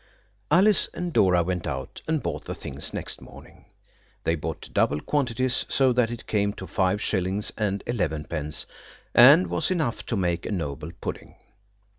Alice 0.49 0.89
and 0.95 1.13
Dora 1.13 1.43
went 1.43 1.67
out 1.67 2.01
and 2.07 2.23
bought 2.23 2.45
the 2.45 2.55
things 2.55 2.91
next 2.91 3.21
morning. 3.21 3.65
They 4.23 4.33
bought 4.33 4.73
double 4.73 4.99
quantities, 4.99 5.63
so 5.69 5.93
that 5.93 6.09
it 6.09 6.25
came 6.25 6.53
to 6.53 6.65
five 6.65 6.99
shillings 6.99 7.51
and 7.55 7.83
elevenpence, 7.85 8.65
and 9.13 9.45
was 9.45 9.69
enough 9.69 10.03
to 10.07 10.15
make 10.17 10.47
a 10.47 10.51
noble 10.51 10.89
pudding. 11.01 11.35